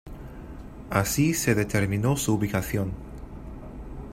Así 0.89 1.35
se 1.35 1.53
determinó 1.53 2.17
su 2.17 2.33
ubicación. 2.33 2.91